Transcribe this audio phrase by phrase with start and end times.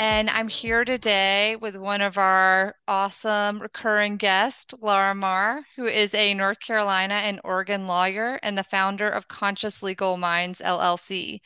[0.00, 6.14] And I'm here today with one of our awesome recurring guests, Laura Mahr, who is
[6.14, 11.40] a North Carolina and Oregon lawyer and the founder of Conscious Legal Minds LLC,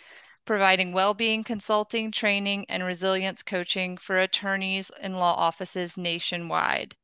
[0.44, 6.94] providing well being consulting, training, and resilience coaching for attorneys in law offices nationwide.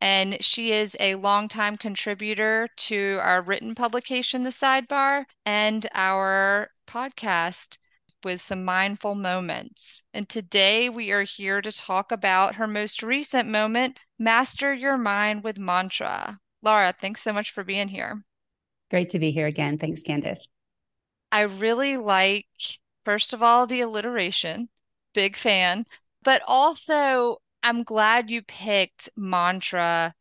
[0.00, 7.78] And she is a longtime contributor to our written publication, The Sidebar, and our podcast
[8.24, 10.02] with some mindful moments.
[10.12, 15.44] And today we are here to talk about her most recent moment, Master Your Mind
[15.44, 16.38] with Mantra.
[16.62, 18.22] Laura, thanks so much for being here.
[18.90, 19.78] Great to be here again.
[19.78, 20.46] Thanks, Candace.
[21.30, 22.46] I really like,
[23.04, 24.68] first of all, the alliteration,
[25.14, 25.84] big fan,
[26.22, 30.14] but also I'm glad you picked mantra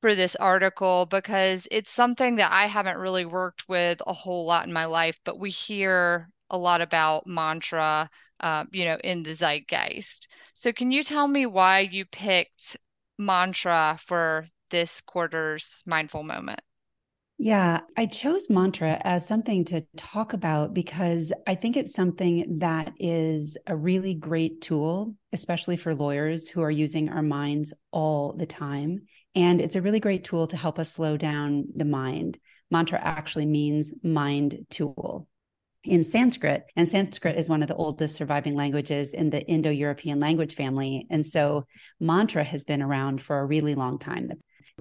[0.00, 4.66] for this article because it's something that I haven't really worked with a whole lot
[4.66, 9.34] in my life, but we hear a lot about mantra, uh, you know, in the
[9.34, 10.28] zeitgeist.
[10.54, 12.76] So, can you tell me why you picked
[13.18, 16.60] mantra for this quarter's mindful moment?
[17.42, 22.92] Yeah, I chose mantra as something to talk about because I think it's something that
[22.98, 28.44] is a really great tool, especially for lawyers who are using our minds all the
[28.44, 29.06] time.
[29.34, 32.38] And it's a really great tool to help us slow down the mind.
[32.70, 35.26] Mantra actually means mind tool
[35.84, 36.64] in Sanskrit.
[36.76, 41.06] And Sanskrit is one of the oldest surviving languages in the Indo European language family.
[41.10, 41.66] And so
[41.98, 44.30] mantra has been around for a really long time.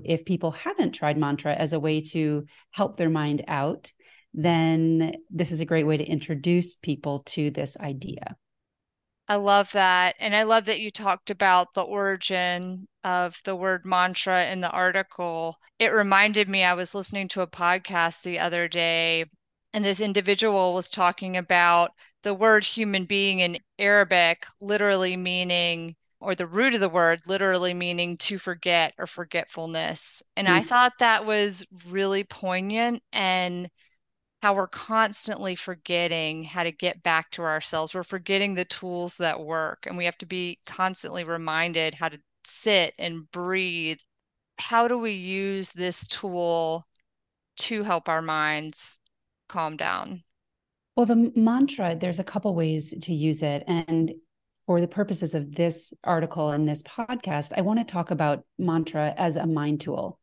[0.03, 3.91] If people haven't tried mantra as a way to help their mind out,
[4.33, 8.35] then this is a great way to introduce people to this idea.
[9.27, 10.15] I love that.
[10.19, 14.69] And I love that you talked about the origin of the word mantra in the
[14.69, 15.55] article.
[15.77, 19.25] It reminded me, I was listening to a podcast the other day
[19.73, 21.91] and this individual was talking about
[22.23, 27.73] the word human being in Arabic literally meaning or the root of the word literally
[27.73, 30.21] meaning to forget or forgetfulness.
[30.35, 30.51] And mm.
[30.51, 33.69] I thought that was really poignant and
[34.41, 37.93] how we're constantly forgetting how to get back to ourselves.
[37.93, 42.19] We're forgetting the tools that work, and we have to be constantly reminded how to
[42.45, 43.99] sit and breathe.
[44.57, 46.85] How do we use this tool
[47.57, 48.98] to help our minds
[49.49, 50.23] calm down?
[50.95, 53.63] Well, the mantra, there's a couple ways to use it.
[53.67, 54.13] And
[54.65, 59.13] for the purposes of this article and this podcast, I want to talk about mantra
[59.17, 60.19] as a mind tool,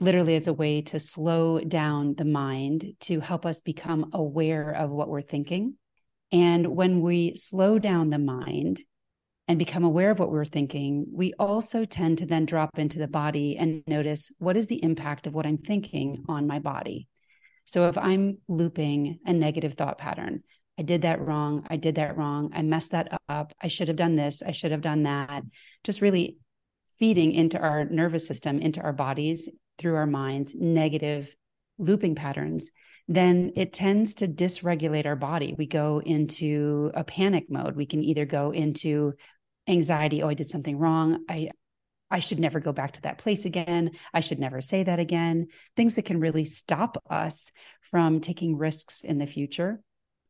[0.00, 4.90] literally as a way to slow down the mind to help us become aware of
[4.90, 5.74] what we're thinking.
[6.32, 8.80] And when we slow down the mind
[9.48, 13.08] and become aware of what we're thinking, we also tend to then drop into the
[13.08, 17.08] body and notice what is the impact of what I'm thinking on my body.
[17.70, 20.42] So if I'm looping a negative thought pattern,
[20.76, 21.64] I did that wrong.
[21.70, 22.50] I did that wrong.
[22.52, 23.52] I messed that up.
[23.62, 24.42] I should have done this.
[24.42, 25.44] I should have done that.
[25.84, 26.38] Just really
[26.98, 29.48] feeding into our nervous system, into our bodies
[29.78, 31.32] through our minds, negative
[31.78, 32.72] looping patterns,
[33.06, 35.54] then it tends to dysregulate our body.
[35.56, 37.76] We go into a panic mode.
[37.76, 39.14] We can either go into
[39.68, 41.24] anxiety, oh, I did something wrong.
[41.28, 41.50] I
[42.10, 43.92] I should never go back to that place again.
[44.12, 45.48] I should never say that again.
[45.76, 49.80] Things that can really stop us from taking risks in the future.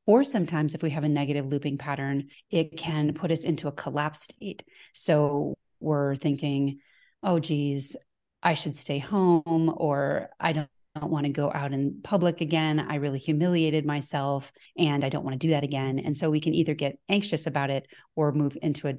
[0.06, 3.72] Or sometimes, if we have a negative looping pattern, it can put us into a
[3.72, 4.64] collapse state.
[4.92, 6.80] So we're thinking,
[7.22, 7.96] oh, geez,
[8.42, 10.68] I should stay home, or I don't
[10.98, 12.80] don't want to go out in public again.
[12.80, 16.00] I really humiliated myself and I don't want to do that again.
[16.00, 17.86] And so we can either get anxious about it
[18.16, 18.94] or move into a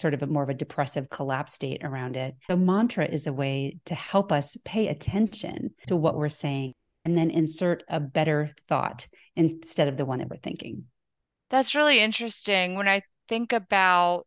[0.00, 2.34] sort of a more of a depressive collapse state around it.
[2.48, 7.16] So, mantra is a way to help us pay attention to what we're saying and
[7.16, 9.06] then insert a better thought
[9.36, 10.84] instead of the one that we're thinking.
[11.50, 12.74] That's really interesting.
[12.74, 14.26] When I think about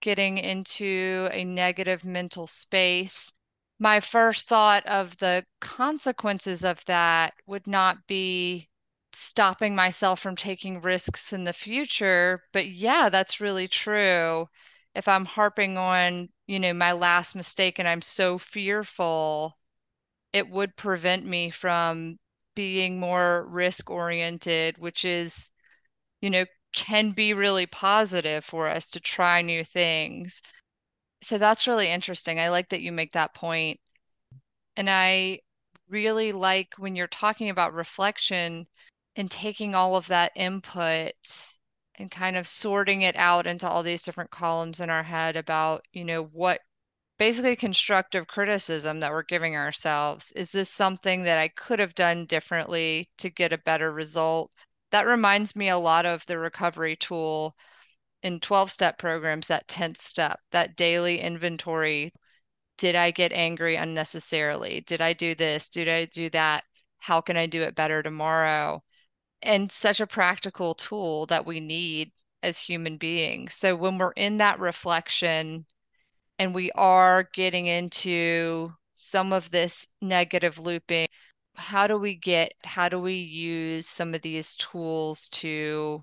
[0.00, 3.32] getting into a negative mental space,
[3.78, 8.68] my first thought of the consequences of that would not be
[9.12, 12.44] stopping myself from taking risks in the future.
[12.52, 14.46] But yeah, that's really true
[14.94, 19.56] if I'm harping on, you know, my last mistake and I'm so fearful,
[20.32, 22.18] it would prevent me from
[22.54, 25.50] being more risk oriented, which is,
[26.20, 30.40] you know, can be really positive for us to try new things.
[31.22, 32.40] So that's really interesting.
[32.40, 33.80] I like that you make that point.
[34.76, 35.40] And I
[35.88, 38.66] really like when you're talking about reflection
[39.16, 41.12] and taking all of that input
[42.00, 45.82] and kind of sorting it out into all these different columns in our head about,
[45.92, 46.60] you know, what
[47.18, 50.32] basically constructive criticism that we're giving ourselves.
[50.32, 54.50] Is this something that I could have done differently to get a better result?
[54.90, 57.54] That reminds me a lot of the recovery tool
[58.22, 62.12] in 12 step programs, that 10th step, that daily inventory.
[62.78, 64.82] Did I get angry unnecessarily?
[64.86, 65.68] Did I do this?
[65.68, 66.64] Did I do that?
[66.98, 68.82] How can I do it better tomorrow?
[69.42, 73.54] And such a practical tool that we need as human beings.
[73.54, 75.66] So when we're in that reflection,
[76.38, 81.06] and we are getting into some of this negative looping
[81.54, 86.02] how do we get how do we use some of these tools to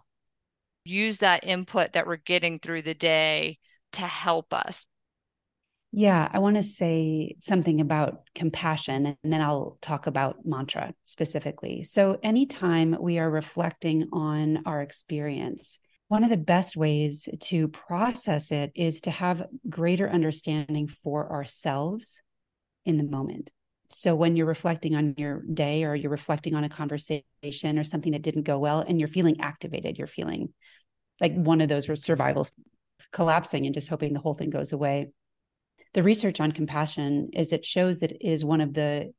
[0.83, 3.57] use that input that we're getting through the day
[3.91, 4.85] to help us
[5.91, 11.83] yeah i want to say something about compassion and then i'll talk about mantra specifically
[11.83, 15.79] so anytime we are reflecting on our experience
[16.09, 22.21] one of the best ways to process it is to have greater understanding for ourselves
[22.85, 23.51] in the moment.
[23.89, 28.13] So when you're reflecting on your day or you're reflecting on a conversation or something
[28.13, 30.53] that didn't go well and you're feeling activated, you're feeling
[31.19, 32.53] like one of those survivals
[33.11, 35.09] collapsing and just hoping the whole thing goes away.
[35.97, 39.13] The research on compassion is it shows that it is one of the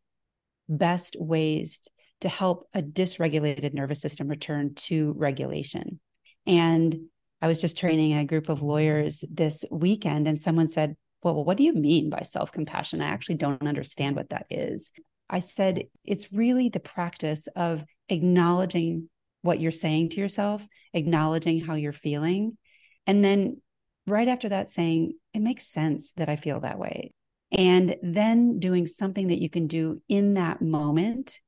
[0.68, 1.82] best ways
[2.20, 5.98] to help a dysregulated nervous system return to regulation.
[6.46, 6.96] And
[7.42, 10.94] I was just training a group of lawyers this weekend, and someone said,
[11.24, 13.02] well, what do you mean by self compassion?
[13.02, 14.92] I actually don't understand what that is.
[15.28, 19.10] I said, it's really the practice of acknowledging
[19.42, 20.64] what you're saying to yourself,
[20.94, 22.56] acknowledging how you're feeling.
[23.04, 23.62] And then
[24.08, 27.12] right after that, saying, it makes sense that I feel that way.
[27.50, 31.38] And then doing something that you can do in that moment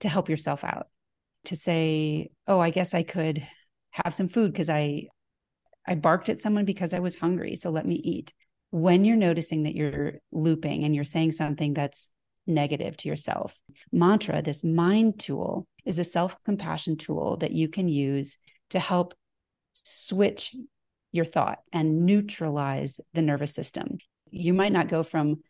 [0.00, 0.88] to help yourself out.
[1.46, 3.46] To say, oh, I guess I could
[3.90, 5.08] have some food because I
[5.86, 8.32] I barked at someone because I was hungry, so let me eat.
[8.70, 12.10] When you're noticing that you're looping and you're saying something that's
[12.46, 13.58] negative to yourself,
[13.92, 18.36] mantra, this mind tool, is a self compassion tool that you can use
[18.70, 19.14] to help
[19.74, 20.54] switch
[21.16, 23.98] your thought and neutralize the nervous system.
[24.30, 25.42] You might not go from,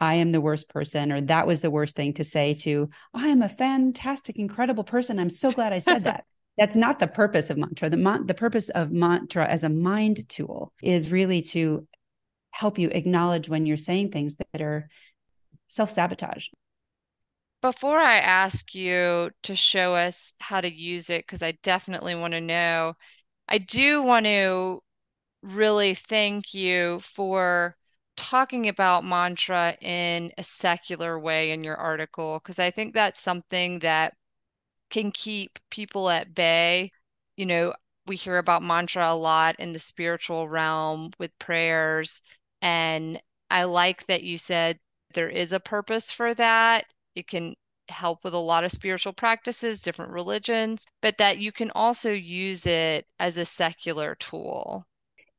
[0.00, 3.28] I am the worst person, or that was the worst thing to say, to, I
[3.28, 5.18] am a fantastic, incredible person.
[5.18, 6.24] I'm so glad I said that
[6.56, 7.90] that's not the purpose of mantra.
[7.90, 11.86] The, mon- the purpose of mantra as a mind tool is really to
[12.50, 14.88] help you acknowledge when you're saying things that are
[15.66, 16.46] self sabotage.
[17.60, 22.34] Before I ask you to show us how to use it, because I definitely want
[22.34, 22.94] to know,
[23.48, 24.82] I do want to
[25.44, 27.76] really thank you for
[28.16, 33.80] talking about mantra in a secular way in your article, because I think that's something
[33.80, 34.14] that
[34.90, 36.90] can keep people at bay.
[37.36, 37.74] You know,
[38.06, 42.20] we hear about mantra a lot in the spiritual realm with prayers.
[42.62, 43.20] And
[43.50, 44.78] I like that you said
[45.14, 46.86] there is a purpose for that.
[47.14, 47.54] It can
[47.88, 52.66] help with a lot of spiritual practices, different religions, but that you can also use
[52.66, 54.86] it as a secular tool.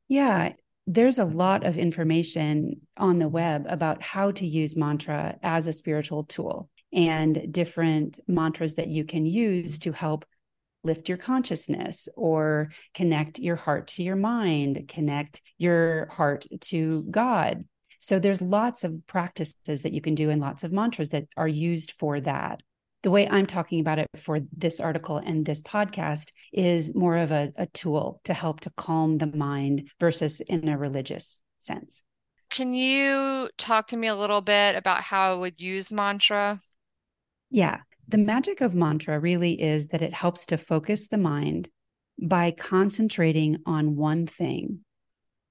[0.08, 0.52] Yeah,
[0.86, 5.72] there's a lot of information on the web about how to use mantra as a
[5.72, 10.24] spiritual tool and different mantras that you can use to help
[10.84, 17.64] lift your consciousness or connect your heart to your mind, connect your heart to God.
[17.98, 21.48] So there's lots of practices that you can do and lots of mantras that are
[21.48, 22.62] used for that.
[23.06, 27.30] The way I'm talking about it for this article and this podcast is more of
[27.30, 32.02] a, a tool to help to calm the mind versus in a religious sense.
[32.50, 36.60] Can you talk to me a little bit about how I would use mantra?
[37.48, 37.82] Yeah.
[38.08, 41.68] The magic of mantra really is that it helps to focus the mind
[42.20, 44.80] by concentrating on one thing.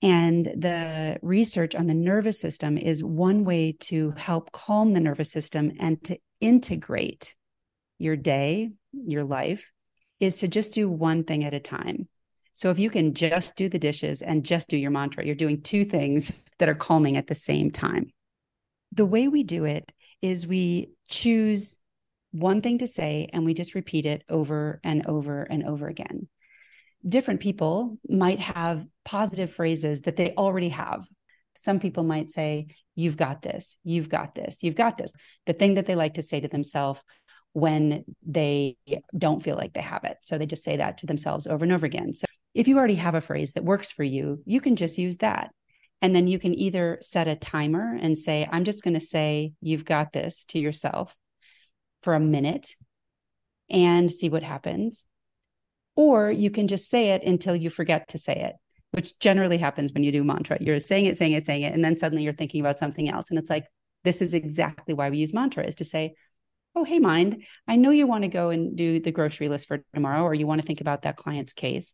[0.01, 5.31] And the research on the nervous system is one way to help calm the nervous
[5.31, 7.33] system and to integrate
[7.97, 9.71] your day, your life,
[10.19, 12.07] is to just do one thing at a time.
[12.53, 15.61] So if you can just do the dishes and just do your mantra, you're doing
[15.61, 18.11] two things that are calming at the same time.
[18.93, 21.79] The way we do it is we choose
[22.31, 26.27] one thing to say and we just repeat it over and over and over again.
[27.07, 31.07] Different people might have positive phrases that they already have.
[31.61, 35.11] Some people might say, You've got this, you've got this, you've got this.
[35.45, 37.01] The thing that they like to say to themselves
[37.55, 38.75] when they
[39.17, 40.17] don't feel like they have it.
[40.19, 42.11] So they just say that to themselves over and over again.
[42.11, 45.17] So if you already have a phrase that works for you, you can just use
[45.19, 45.51] that.
[46.01, 49.53] And then you can either set a timer and say, I'm just going to say,
[49.61, 51.15] you've got this to yourself
[52.01, 52.75] for a minute
[53.69, 55.05] and see what happens.
[55.95, 58.55] Or you can just say it until you forget to say it,
[58.91, 60.57] which generally happens when you do mantra.
[60.59, 63.29] You're saying it, saying it, saying it, and then suddenly you're thinking about something else.
[63.29, 63.65] And it's like,
[64.03, 66.15] this is exactly why we use mantra is to say,
[66.75, 69.83] oh, hey, mind, I know you want to go and do the grocery list for
[69.93, 71.93] tomorrow, or you want to think about that client's case,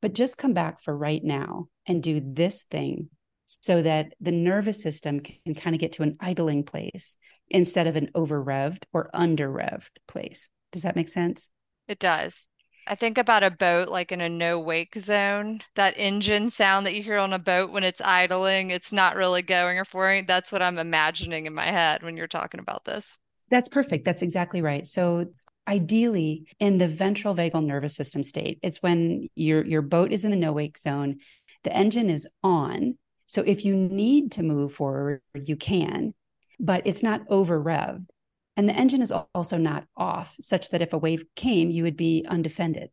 [0.00, 3.08] but just come back for right now and do this thing
[3.46, 7.16] so that the nervous system can kind of get to an idling place
[7.50, 10.48] instead of an over revved or under revved place.
[10.70, 11.50] Does that make sense?
[11.86, 12.46] It does.
[12.86, 15.60] I think about a boat like in a no wake zone.
[15.76, 19.42] That engine sound that you hear on a boat when it's idling, it's not really
[19.42, 20.24] going or forwarding.
[20.26, 23.18] That's what I'm imagining in my head when you're talking about this.
[23.52, 24.06] That's perfect.
[24.06, 24.88] That's exactly right.
[24.88, 25.26] So
[25.68, 30.30] ideally in the ventral vagal nervous system state, it's when your your boat is in
[30.30, 31.18] the no wake zone,
[31.62, 32.96] the engine is on.
[33.26, 36.14] So if you need to move forward, you can,
[36.58, 38.08] but it's not over revved.
[38.56, 41.96] And the engine is also not off, such that if a wave came, you would
[41.96, 42.88] be undefended.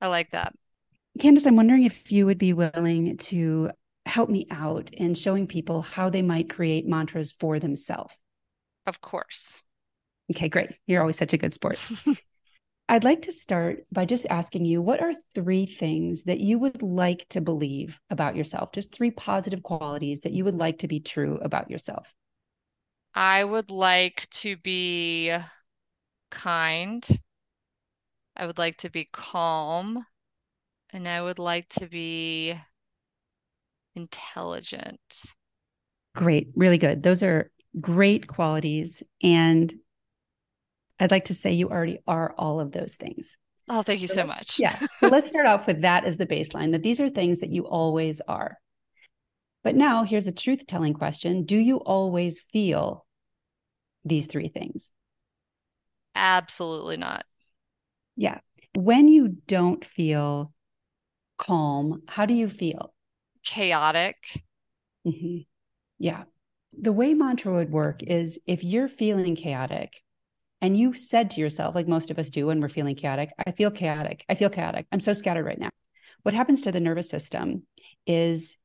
[0.00, 0.54] I like that.
[1.18, 3.70] Candace, I'm wondering if you would be willing to
[4.04, 8.16] help me out in showing people how they might create mantras for themselves.
[8.86, 9.62] Of course.
[10.30, 10.78] Okay, great.
[10.86, 11.78] You're always such a good sport.
[12.88, 16.82] I'd like to start by just asking you what are three things that you would
[16.82, 18.70] like to believe about yourself?
[18.72, 22.14] Just three positive qualities that you would like to be true about yourself.
[23.14, 25.36] I would like to be
[26.30, 27.04] kind.
[28.36, 30.06] I would like to be calm.
[30.90, 32.54] And I would like to be
[33.96, 35.00] intelligent.
[36.14, 36.48] Great.
[36.54, 37.02] Really good.
[37.02, 39.02] Those are great qualities.
[39.22, 39.74] And
[40.98, 43.36] I'd like to say you already are all of those things.
[43.68, 44.58] Oh, thank you so, so much.
[44.58, 44.78] yeah.
[44.96, 47.66] So let's start off with that as the baseline that these are things that you
[47.66, 48.58] always are.
[49.64, 53.04] But now here's a truth telling question Do you always feel
[54.04, 54.92] these three things?
[56.14, 57.24] Absolutely not.
[58.16, 58.38] Yeah.
[58.74, 60.52] When you don't feel
[61.36, 62.94] calm, how do you feel?
[63.44, 64.16] Chaotic.
[65.06, 65.38] Mm-hmm.
[65.98, 66.24] Yeah.
[66.72, 70.02] The way mantra would work is if you're feeling chaotic,
[70.60, 73.52] and you said to yourself, like most of us do when we're feeling chaotic, I
[73.52, 74.24] feel chaotic.
[74.28, 74.86] I feel chaotic.
[74.90, 75.70] I'm so scattered right now.
[76.22, 77.64] What happens to the nervous system
[78.06, 78.56] is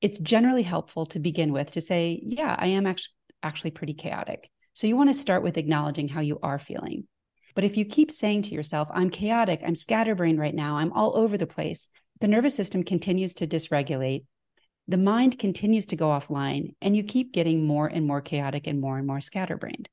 [0.00, 4.48] it's generally helpful to begin with to say, yeah, I am actually actually pretty chaotic.
[4.72, 7.06] So you want to start with acknowledging how you are feeling.
[7.54, 11.16] But if you keep saying to yourself, I'm chaotic, I'm scatterbrained right now, I'm all
[11.16, 11.88] over the place,
[12.20, 14.24] the nervous system continues to dysregulate.
[14.88, 18.80] The mind continues to go offline, and you keep getting more and more chaotic and
[18.80, 19.88] more and more scatterbrained.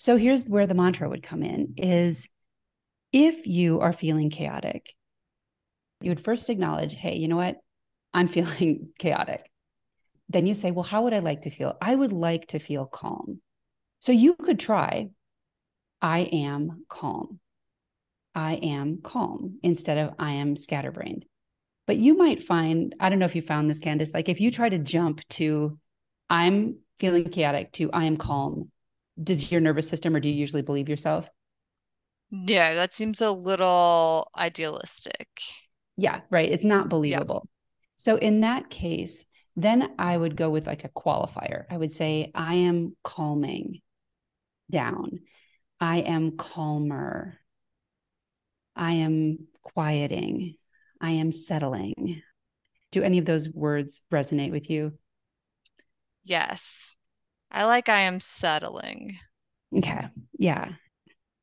[0.00, 2.26] So here's where the mantra would come in is
[3.12, 4.94] if you are feeling chaotic,
[6.00, 7.58] you would first acknowledge, hey, you know what?
[8.14, 9.50] I'm feeling chaotic.
[10.30, 11.76] Then you say, well, how would I like to feel?
[11.82, 13.42] I would like to feel calm.
[13.98, 15.10] So you could try,
[16.00, 17.38] I am calm.
[18.34, 21.26] I am calm instead of I am scatterbrained.
[21.86, 24.50] But you might find, I don't know if you found this, Candace, like if you
[24.50, 25.78] try to jump to
[26.30, 28.70] I'm feeling chaotic to I am calm,
[29.22, 31.28] does your nervous system or do you usually believe yourself?
[32.30, 35.28] Yeah, that seems a little idealistic.
[35.96, 36.50] Yeah, right.
[36.50, 37.48] It's not believable.
[37.96, 39.24] So in that case,
[39.56, 41.64] then I would go with like a qualifier.
[41.68, 43.80] I would say, I am calming
[44.70, 45.20] down.
[45.80, 47.38] I am calmer.
[48.76, 50.54] I am quieting.
[51.00, 52.22] I am settling.
[52.92, 54.92] Do any of those words resonate with you?
[56.24, 56.96] Yes.
[57.50, 59.18] I like I am settling.
[59.76, 60.06] Okay.
[60.38, 60.72] Yeah.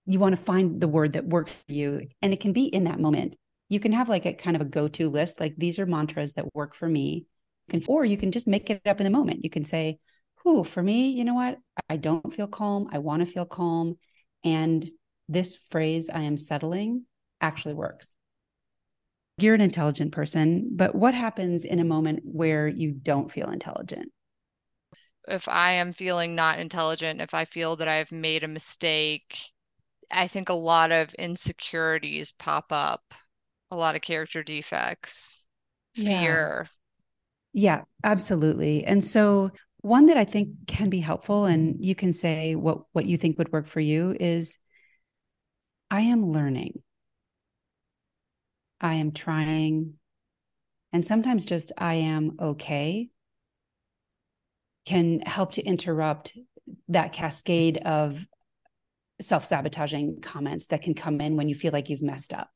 [0.06, 2.08] You want to find the word that works for you.
[2.22, 3.36] And it can be in that moment.
[3.70, 6.34] You can have like a kind of a go to list, like these are mantras
[6.34, 7.26] that work for me.
[7.88, 9.44] Or you can just make it up in the moment.
[9.44, 10.00] You can say,
[10.44, 11.58] Who, for me, you know what?
[11.90, 12.88] I don't feel calm.
[12.92, 13.98] I want to feel calm.
[14.46, 14.90] And
[15.28, 17.06] this phrase, I am settling,
[17.42, 18.16] actually works.
[19.38, 24.12] You're an intelligent person, but what happens in a moment where you don't feel intelligent?
[25.27, 29.39] If I am feeling not intelligent, if I feel that I've made a mistake,
[30.12, 33.13] I think a lot of insecurities pop up,
[33.72, 35.48] a lot of character defects,
[35.93, 36.69] fear.
[37.53, 38.84] Yeah, yeah absolutely.
[38.84, 43.05] And so one that I think can be helpful and you can say what what
[43.05, 44.57] you think would work for you is
[45.91, 46.81] I am learning.
[48.81, 50.00] I am trying
[50.93, 53.10] and sometimes just I am okay
[54.88, 56.38] can help to interrupt
[56.88, 58.25] that cascade of
[59.20, 62.50] self sabotaging comments that can come in when you feel like you've messed up.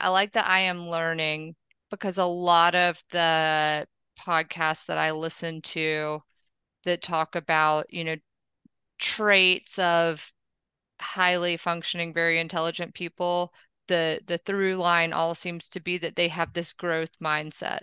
[0.00, 1.54] I like that I am learning
[1.88, 3.86] because a lot of the
[4.18, 6.20] podcasts that I listen to
[6.84, 8.16] that talk about, you know,
[8.98, 10.32] traits of
[11.00, 13.52] highly functioning, very intelligent people,
[13.86, 17.82] the the through line all seems to be that they have this growth mindset.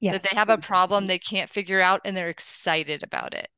[0.00, 0.22] Yes.
[0.22, 3.48] That they have a problem they can't figure out and they're excited about it.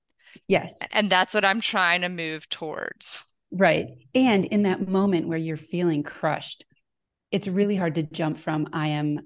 [0.49, 0.79] Yes.
[0.91, 3.25] And that's what I'm trying to move towards.
[3.53, 3.87] Right.
[4.15, 6.65] And in that moment where you're feeling crushed,
[7.31, 9.21] it's really hard to jump from I am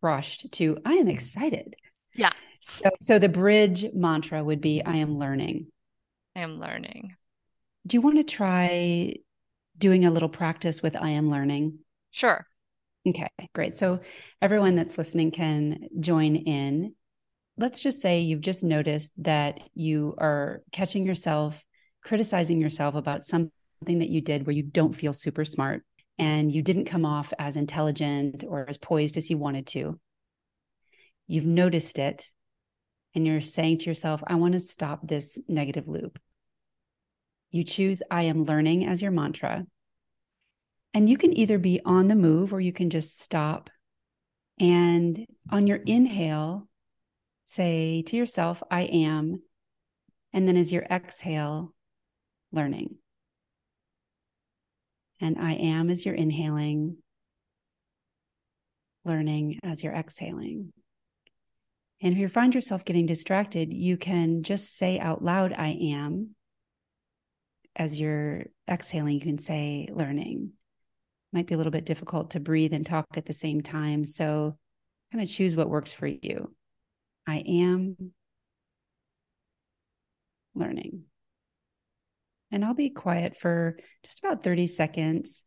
[0.00, 1.74] crushed to I am excited.
[2.14, 2.32] Yeah.
[2.60, 5.66] So so the bridge mantra would be I am learning.
[6.36, 7.16] I am learning.
[7.86, 9.14] Do you want to try
[9.76, 11.78] doing a little practice with I am learning?
[12.10, 12.46] Sure.
[13.06, 13.76] Okay, great.
[13.76, 14.00] So
[14.42, 16.94] everyone that's listening can join in.
[17.56, 21.62] Let's just say you've just noticed that you are catching yourself
[22.02, 23.50] criticizing yourself about something
[23.86, 25.84] that you did where you don't feel super smart
[26.18, 29.98] and you didn't come off as intelligent or as poised as you wanted to.
[31.26, 32.26] You've noticed it
[33.14, 36.18] and you're saying to yourself, I want to stop this negative loop.
[37.50, 39.64] You choose I am learning as your mantra.
[40.92, 43.70] And you can either be on the move or you can just stop.
[44.58, 46.68] And on your inhale,
[47.44, 49.42] say to yourself, I am.
[50.32, 51.74] And then as your exhale,
[52.52, 52.98] learning.
[55.20, 56.96] And I am as you're inhaling,
[59.04, 60.72] learning as you're exhaling.
[62.02, 66.34] And if you find yourself getting distracted, you can just say out loud, I am.
[67.76, 70.52] As you're exhaling, you can say learning.
[71.32, 74.04] Might be a little bit difficult to breathe and talk at the same time.
[74.04, 74.56] So
[75.12, 76.54] kind of choose what works for you.
[77.26, 78.12] I am
[80.54, 81.04] learning.
[82.50, 85.44] And I'll be quiet for just about 30 seconds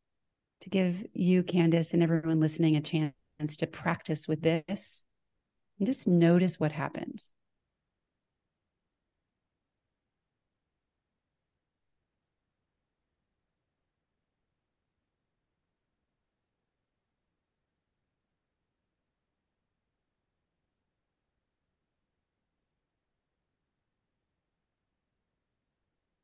[0.62, 5.04] to give you, Candace, and everyone listening a chance to practice with this
[5.80, 7.34] and just notice what happens.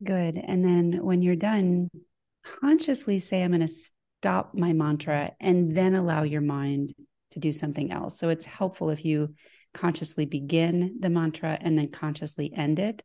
[0.04, 0.38] Good.
[0.42, 1.90] And then when you're done,
[2.44, 6.94] consciously say, I'm going to stop my mantra and then allow your mind
[7.32, 8.18] to do something else.
[8.18, 9.36] So it's helpful if you
[9.74, 13.04] consciously begin the mantra and then consciously end it.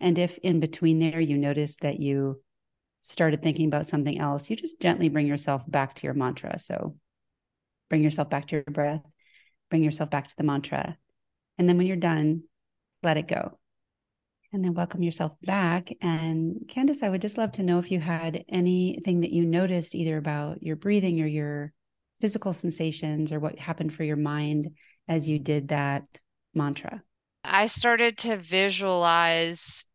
[0.00, 2.40] And if in between there you notice that you
[2.98, 6.58] started thinking about something else, you just gently bring yourself back to your mantra.
[6.58, 6.96] So
[7.90, 9.02] bring yourself back to your breath,
[9.70, 10.96] bring yourself back to the mantra.
[11.58, 12.42] And then when you're done,
[13.02, 13.58] let it go
[14.54, 15.90] and then welcome yourself back.
[16.00, 19.96] And Candace, I would just love to know if you had anything that you noticed
[19.96, 21.72] either about your breathing or your
[22.20, 24.70] physical sensations or what happened for your mind
[25.08, 26.04] as you did that
[26.54, 27.02] mantra.
[27.42, 29.86] I started to visualize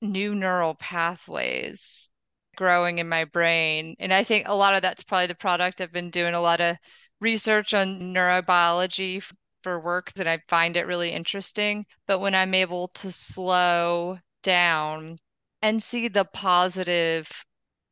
[0.00, 2.10] new neural pathways
[2.56, 3.94] growing in my brain.
[4.00, 5.80] And I think a lot of that's probably the product.
[5.80, 6.76] I've been doing a lot of
[7.20, 9.22] research on neurobiology
[9.62, 11.86] for work that I find it really interesting.
[12.06, 15.18] But when I'm able to slow down
[15.62, 17.30] and see the positive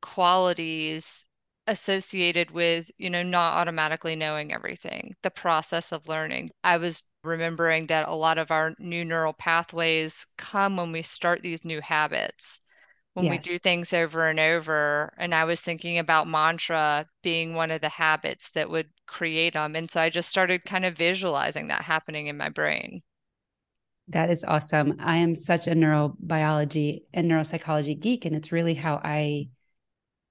[0.02, 1.26] qualities
[1.66, 6.50] associated with, you know, not automatically knowing everything, the process of learning.
[6.64, 11.42] I was remembering that a lot of our new neural pathways come when we start
[11.42, 12.59] these new habits
[13.14, 13.32] when yes.
[13.32, 15.12] we do things over and over.
[15.18, 19.74] And I was thinking about mantra being one of the habits that would create them.
[19.74, 23.02] And so I just started kind of visualizing that happening in my brain.
[24.08, 24.96] That is awesome.
[24.98, 29.48] I am such a neurobiology and neuropsychology geek, and it's really how I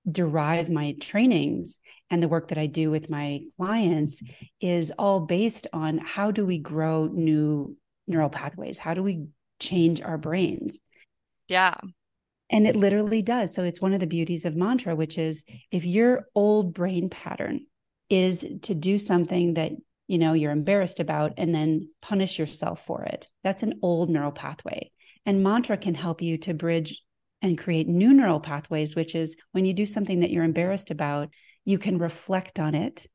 [0.09, 4.21] derive my trainings and the work that I do with my clients
[4.59, 8.79] is all based on how do we grow new neural pathways?
[8.79, 9.27] How do we
[9.59, 10.79] change our brains?
[11.47, 11.75] Yeah.
[12.49, 13.53] And it literally does.
[13.53, 17.61] So it's one of the beauties of mantra, which is if your old brain pattern
[18.09, 19.71] is to do something that
[20.07, 24.31] you know you're embarrassed about and then punish yourself for it that's an old neural
[24.31, 24.91] pathway.
[25.25, 26.99] And mantra can help you to bridge
[27.41, 31.29] and create new neural pathways which is when you do something that you're embarrassed about
[31.65, 33.05] you can reflect on it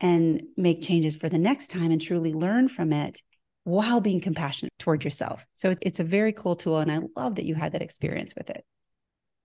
[0.00, 3.20] and make changes for the next time and truly learn from it
[3.64, 5.44] while being compassionate toward yourself.
[5.54, 8.50] So it's a very cool tool and i love that you had that experience with
[8.50, 8.64] it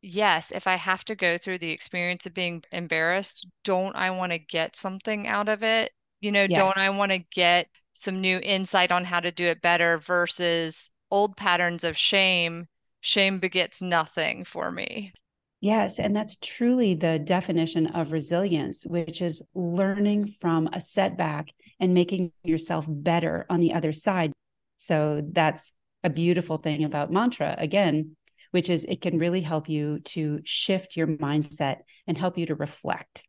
[0.02, 4.32] yes, if I have to go through the experience of being embarrassed, don't I want
[4.32, 5.92] to get something out of it?
[6.22, 6.58] You know, yes.
[6.58, 10.90] don't I want to get some new insight on how to do it better versus
[11.12, 12.68] old patterns of shame?
[13.02, 15.14] Shame begets nothing for me.
[15.62, 16.00] Yes.
[16.00, 22.32] And that's truly the definition of resilience, which is learning from a setback and making
[22.44, 24.32] yourself better on the other side.
[24.78, 28.16] So that's a beautiful thing about mantra again,
[28.52, 32.56] which is it can really help you to shift your mindset and help you to
[32.56, 33.24] reflect.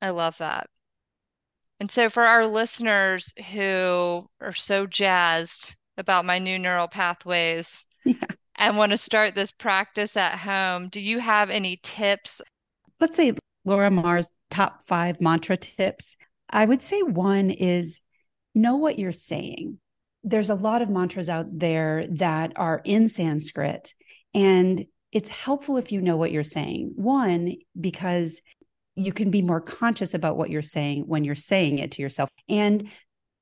[0.00, 0.68] I love that.
[1.80, 8.14] And so, for our listeners who are so jazzed about my new neural pathways yeah.
[8.56, 12.40] and want to start this practice at home, do you have any tips?
[13.00, 16.16] Let's say Laura Mahr's top five mantra tips.
[16.48, 18.00] I would say one is
[18.54, 19.78] know what you're saying.
[20.26, 23.94] There's a lot of mantras out there that are in Sanskrit,
[24.34, 26.92] and it's helpful if you know what you're saying.
[26.96, 28.42] One, because
[28.96, 32.28] you can be more conscious about what you're saying when you're saying it to yourself.
[32.48, 32.90] And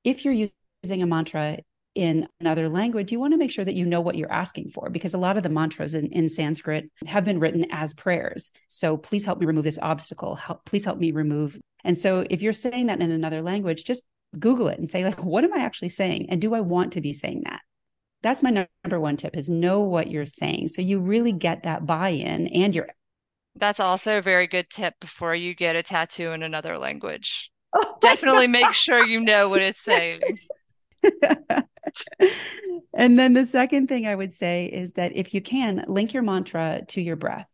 [0.03, 1.57] if you're using a mantra
[1.95, 4.89] in another language, you want to make sure that you know what you're asking for
[4.89, 8.51] because a lot of the mantras in, in Sanskrit have been written as prayers.
[8.67, 10.35] So please help me remove this obstacle.
[10.35, 11.57] Help, please help me remove.
[11.85, 14.03] And so if you're saying that in another language, just
[14.39, 16.27] Google it and say, like, what am I actually saying?
[16.29, 17.61] And do I want to be saying that?
[18.21, 20.69] That's my number one tip is know what you're saying.
[20.69, 22.89] So you really get that buy-in and you're
[23.57, 27.51] that's also a very good tip before you get a tattoo in another language.
[27.77, 30.21] Oh Definitely make sure you know what it's saying.
[32.93, 36.23] and then the second thing I would say is that if you can, link your
[36.23, 37.47] mantra to your breath.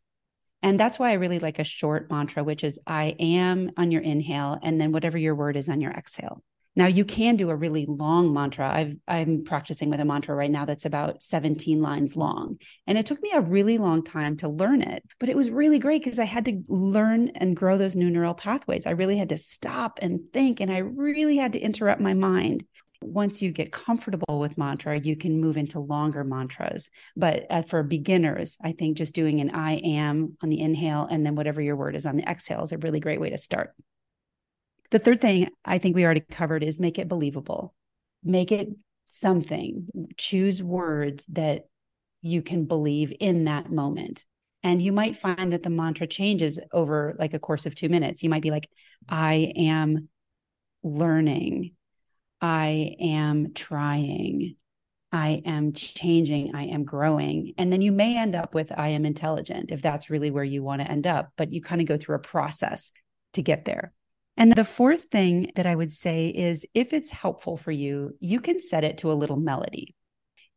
[0.62, 4.04] And that's why I really like a short mantra, which is I am on your
[4.04, 6.44] inhale, and then whatever your word is on your exhale.
[6.76, 8.70] Now you can do a really long mantra.
[8.70, 12.60] I've, I'm practicing with a mantra right now that's about 17 lines long.
[12.88, 15.80] And it took me a really long time to learn it, but it was really
[15.80, 18.86] great because I had to learn and grow those new neural pathways.
[18.86, 22.66] I really had to stop and think, and I really had to interrupt my mind.
[23.02, 26.90] Once you get comfortable with mantra, you can move into longer mantras.
[27.18, 31.26] But uh, for beginners, I think just doing an I am on the inhale and
[31.26, 33.74] then whatever your word is on the exhale is a really great way to start.
[34.92, 37.74] The third thing I think we already covered is make it believable.
[38.24, 38.70] Make it
[39.06, 39.88] something.
[40.18, 41.68] Choose words that
[42.22, 44.26] you can believe in that moment.
[44.64, 48.22] And you might find that the mantra changes over like a course of two minutes.
[48.22, 48.70] You might be like,
[49.10, 50.10] I am
[50.84, 51.72] learning.
[52.42, 54.56] I am trying.
[55.12, 56.54] I am changing.
[56.54, 57.54] I am growing.
[57.58, 60.64] And then you may end up with, I am intelligent if that's really where you
[60.64, 61.32] want to end up.
[61.38, 62.92] But you kind of go through a process
[63.34, 63.94] to get there.
[64.42, 68.42] And the fourth thing that I would say is if it's helpful for you, you
[68.42, 69.94] can set it to a little melody.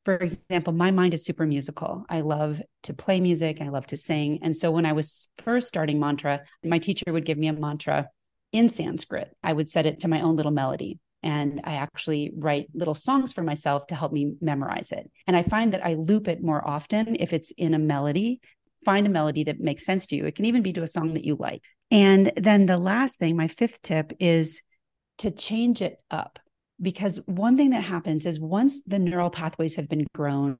[0.07, 2.07] For example, my mind is super musical.
[2.09, 4.39] I love to play music, I love to sing.
[4.41, 8.09] And so when I was first starting mantra, my teacher would give me a mantra
[8.53, 9.37] in Sanskrit.
[9.43, 10.99] I would set it to my own little melody.
[11.23, 15.11] And I actually write little songs for myself to help me memorize it.
[15.27, 18.41] And I find that I loop it more often if it's in a melody
[18.85, 20.27] find a melody that makes sense to you.
[20.27, 21.63] It can even be to a song that you like.
[21.91, 24.61] And then the last thing, my fifth tip is
[25.19, 26.39] to change it up.
[26.83, 30.59] Because one thing that happens is once the neural pathways have been grown,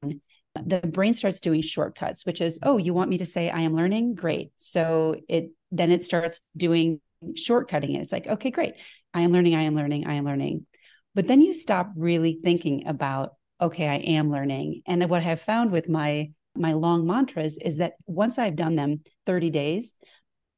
[0.55, 3.75] the brain starts doing shortcuts, which is, oh, you want me to say I am
[3.75, 4.15] learning?
[4.15, 4.53] Great.
[4.57, 7.01] So it then it starts doing
[7.33, 8.01] shortcutting it.
[8.01, 8.75] It's like, okay, great.
[9.13, 10.67] I am learning, I am learning, I am learning.
[11.15, 14.83] But then you stop really thinking about, okay, I am learning.
[14.87, 18.77] And what I have found with my my long mantras is that once I've done
[18.77, 19.95] them 30 days,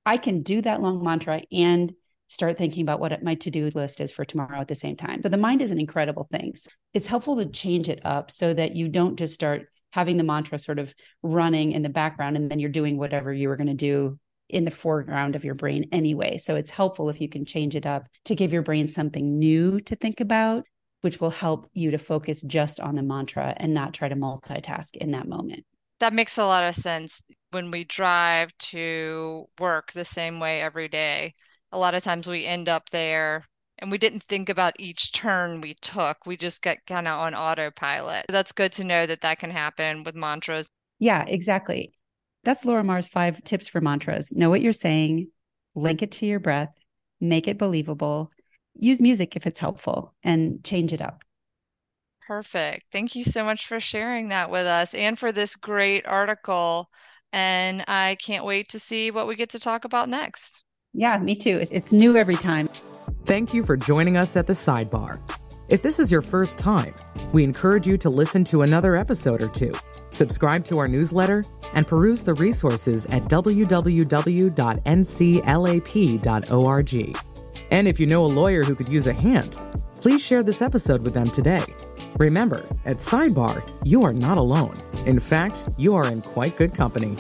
[0.07, 1.93] I can do that long mantra and
[2.29, 5.23] start thinking about what my to-do list is for tomorrow at the same time.
[5.23, 6.55] So the mind is an incredible thing.
[6.95, 10.59] It's helpful to change it up so that you don't just start having the mantra
[10.59, 13.75] sort of running in the background and then you're doing whatever you were going to
[13.75, 16.39] do in the foreground of your brain anyway.
[16.39, 19.81] So it's helpful if you can change it up to give your brain something new
[19.81, 20.65] to think about,
[21.01, 24.95] which will help you to focus just on the mantra and not try to multitask
[24.97, 25.65] in that moment.
[25.99, 27.23] That makes a lot of sense.
[27.57, 31.35] When we drive to work the same way every day,
[31.73, 33.47] a lot of times we end up there
[33.79, 36.27] and we didn't think about each turn we took.
[36.27, 38.27] We just get kind of on autopilot.
[38.29, 40.69] That's good to know that that can happen with mantras.
[40.99, 41.95] Yeah, exactly.
[42.45, 44.33] That's Laura Mahr's five tips for mantras.
[44.33, 45.29] Know what you're saying,
[45.75, 46.75] link it to your breath,
[47.23, 48.31] make it believable,
[48.79, 51.25] use music if it's helpful, and change it up.
[52.27, 52.87] Perfect.
[52.93, 56.91] Thank you so much for sharing that with us and for this great article.
[57.33, 60.65] And I can't wait to see what we get to talk about next.
[60.93, 61.67] Yeah, me too.
[61.71, 62.69] It's new every time.
[63.25, 65.21] Thank you for joining us at the sidebar.
[65.69, 66.95] If this is your first time,
[67.33, 69.75] we encourage you to listen to another episode or two,
[70.11, 74.07] subscribe to our newsletter, and peruse the resources at www.nclap.org.
[77.71, 79.59] And if you know a lawyer who could use a hand,
[80.07, 81.65] please share this episode with them today.
[82.17, 84.81] Remember, at Sidebar, you are not alone.
[85.05, 87.17] In fact, you are in quite good company.